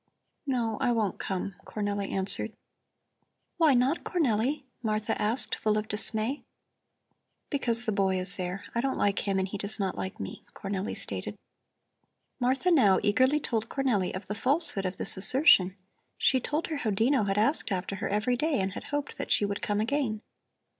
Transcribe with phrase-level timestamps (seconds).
[0.47, 2.53] "No, I won't come," Cornelli answered.
[3.57, 6.41] "Why not, Cornelli?" Martha asked, full of dismay.
[7.51, 8.63] "Because the boy is there.
[8.73, 11.35] I don't like him and he does not like me," Cornelli stated.
[12.39, 15.75] Martha now eagerly told Cornelli of the falsehood of this assertion.
[16.17, 19.29] She told her how Dino had asked after her every day and had hoped that
[19.29, 20.23] she would come again.